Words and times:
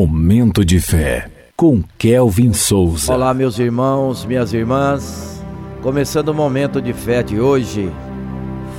Momento 0.00 0.64
de 0.64 0.80
fé 0.80 1.28
com 1.54 1.82
Kelvin 1.98 2.54
Souza. 2.54 3.12
Olá, 3.12 3.34
meus 3.34 3.58
irmãos, 3.58 4.24
minhas 4.24 4.50
irmãs. 4.54 5.44
Começando 5.82 6.30
o 6.30 6.34
momento 6.34 6.80
de 6.80 6.94
fé 6.94 7.22
de 7.22 7.38
hoje. 7.38 7.92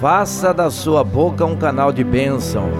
Faça 0.00 0.54
da 0.54 0.70
sua 0.70 1.02
boca 1.02 1.44
um 1.44 1.56
canal 1.56 1.90
de 1.90 2.04
bênção. 2.04 2.70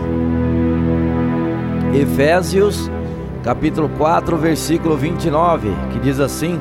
Efésios, 1.92 2.88
capítulo 3.42 3.88
4, 3.98 4.36
versículo 4.36 4.96
29, 4.96 5.70
que 5.92 5.98
diz 5.98 6.20
assim: 6.20 6.60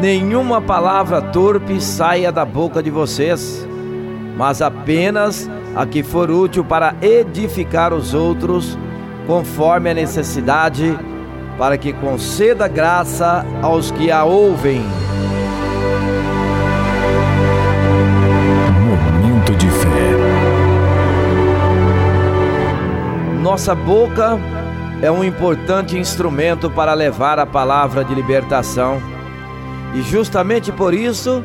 Nenhuma 0.00 0.62
palavra 0.62 1.20
torpe 1.20 1.82
saia 1.82 2.32
da 2.32 2.46
boca 2.46 2.82
de 2.82 2.88
vocês, 2.88 3.68
mas 4.38 4.62
apenas 4.62 5.50
a 5.76 5.84
que 5.84 6.02
for 6.02 6.30
útil 6.30 6.64
para 6.64 6.94
edificar 7.02 7.92
os 7.92 8.14
outros 8.14 8.78
conforme 9.28 9.90
a 9.90 9.94
necessidade, 9.94 10.98
para 11.58 11.76
que 11.76 11.92
conceda 11.92 12.66
graça 12.66 13.44
aos 13.60 13.90
que 13.90 14.10
a 14.10 14.24
ouvem. 14.24 14.80
Momento 19.20 19.54
de 19.54 19.68
fé. 19.68 19.88
Nossa 23.42 23.74
boca 23.74 24.38
é 25.02 25.10
um 25.10 25.22
importante 25.22 25.98
instrumento 25.98 26.70
para 26.70 26.94
levar 26.94 27.38
a 27.38 27.44
palavra 27.44 28.02
de 28.02 28.14
libertação. 28.14 28.98
E 29.94 30.00
justamente 30.00 30.72
por 30.72 30.94
isso, 30.94 31.44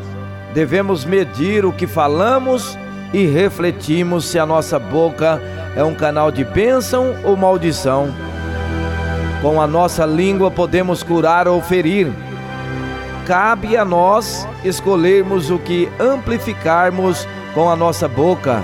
devemos 0.54 1.04
medir 1.04 1.66
o 1.66 1.74
que 1.74 1.86
falamos 1.86 2.78
e 3.14 3.26
refletimos 3.26 4.24
se 4.24 4.40
a 4.40 4.46
nossa 4.46 4.80
boca 4.80 5.42
é 5.60 5.63
um 5.82 5.96
canal 5.96 6.30
de 6.30 6.44
bênção 6.44 7.16
ou 7.24 7.38
maldição. 7.38 8.14
Com 9.42 9.60
a 9.60 9.66
nossa 9.66 10.06
língua 10.06 10.52
podemos 10.52 11.02
curar 11.02 11.48
ou 11.48 11.62
ferir. 11.62 12.12
Cabe 13.26 13.78
a 13.78 13.86
nós 13.86 14.48
escolhermos 14.64 15.50
o 15.50 15.58
que 15.58 15.90
amplificarmos 16.00 17.26
com 17.54 17.70
a 17.70 17.76
nossa 17.76 18.08
boca. 18.08 18.62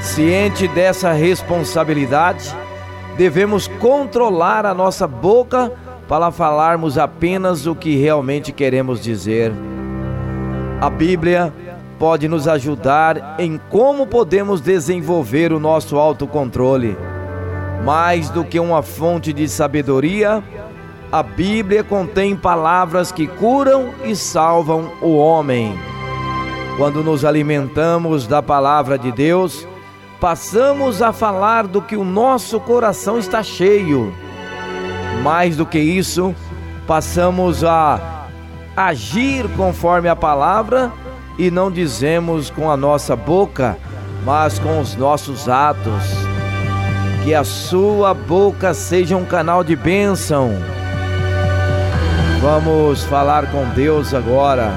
Ciente 0.00 0.66
dessa 0.68 1.12
responsabilidade, 1.12 2.54
devemos 3.16 3.68
controlar 3.68 4.66
a 4.66 4.74
nossa 4.74 5.06
boca 5.06 5.72
para 6.08 6.30
falarmos 6.32 6.98
apenas 6.98 7.66
o 7.66 7.74
que 7.74 7.96
realmente 7.96 8.50
queremos 8.50 9.00
dizer. 9.00 9.52
A 10.80 10.90
Bíblia 10.90 11.52
pode 12.00 12.26
nos 12.28 12.48
ajudar 12.48 13.36
em 13.38 13.60
como 13.68 14.06
podemos 14.06 14.62
desenvolver 14.62 15.52
o 15.52 15.60
nosso 15.60 15.98
autocontrole. 15.98 16.96
Mais 17.84 18.30
do 18.30 18.42
que 18.42 18.58
uma 18.58 18.82
fonte 18.82 19.34
de 19.34 19.46
sabedoria, 19.46 20.42
a 21.12 21.22
Bíblia 21.22 21.84
contém 21.84 22.34
palavras 22.34 23.12
que 23.12 23.26
curam 23.26 23.90
e 24.02 24.16
salvam 24.16 24.90
o 25.02 25.14
homem. 25.14 25.78
Quando 26.78 27.04
nos 27.04 27.22
alimentamos 27.22 28.26
da 28.26 28.42
palavra 28.42 28.98
de 28.98 29.12
Deus, 29.12 29.68
passamos 30.18 31.02
a 31.02 31.12
falar 31.12 31.66
do 31.66 31.82
que 31.82 31.96
o 31.96 32.04
nosso 32.04 32.58
coração 32.60 33.18
está 33.18 33.42
cheio. 33.42 34.10
Mais 35.22 35.54
do 35.54 35.66
que 35.66 35.78
isso, 35.78 36.34
passamos 36.86 37.62
a 37.62 38.24
agir 38.74 39.46
conforme 39.54 40.08
a 40.08 40.16
palavra 40.16 40.90
e 41.38 41.50
não 41.50 41.70
dizemos 41.70 42.50
com 42.50 42.70
a 42.70 42.76
nossa 42.76 43.16
boca, 43.16 43.76
mas 44.24 44.58
com 44.58 44.80
os 44.80 44.94
nossos 44.96 45.48
atos. 45.48 46.04
Que 47.24 47.34
a 47.34 47.44
sua 47.44 48.14
boca 48.14 48.74
seja 48.74 49.16
um 49.16 49.24
canal 49.24 49.62
de 49.62 49.76
bênção. 49.76 50.50
Vamos 52.40 53.04
falar 53.04 53.50
com 53.50 53.64
Deus 53.74 54.14
agora. 54.14 54.72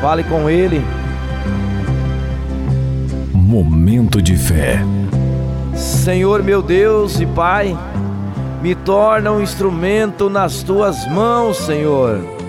Fale 0.00 0.24
com 0.24 0.48
Ele. 0.48 0.84
Momento 3.32 4.22
de 4.22 4.36
fé. 4.36 4.80
Senhor 5.74 6.42
meu 6.42 6.62
Deus 6.62 7.20
e 7.20 7.26
Pai, 7.26 7.76
me 8.62 8.74
torna 8.74 9.32
um 9.32 9.40
instrumento 9.40 10.30
nas 10.30 10.62
tuas 10.62 11.06
mãos, 11.08 11.56
Senhor 11.56 12.39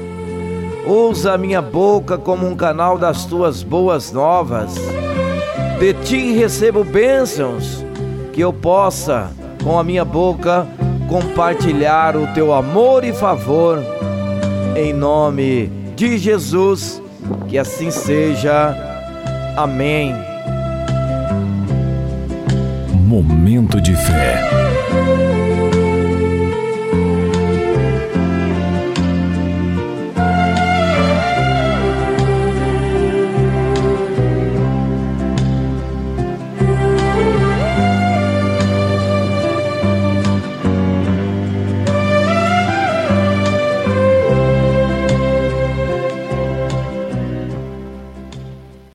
Usa 0.86 1.38
minha 1.38 1.62
boca 1.62 2.18
como 2.18 2.48
um 2.48 2.56
canal 2.56 2.98
das 2.98 3.26
tuas 3.26 3.62
boas 3.62 4.12
novas. 4.12 4.74
De 5.80 5.94
ti 5.94 6.34
recebo 6.34 6.84
bênçãos, 6.84 7.86
que 8.34 8.42
eu 8.42 8.52
possa, 8.52 9.32
com 9.64 9.78
a 9.78 9.84
minha 9.84 10.04
boca, 10.04 10.68
compartilhar 11.08 12.16
o 12.16 12.28
teu 12.34 12.54
amor 12.54 13.04
e 13.04 13.14
favor. 13.14 13.80
Em 14.76 14.94
nome 14.94 15.68
de 15.96 16.18
Jesus, 16.18 17.02
que 17.48 17.58
assim 17.58 17.92
seja. 17.92 18.76
Amém. 19.56 20.16
Momento 23.08 23.82
de 23.82 23.96
fé. 23.96 24.50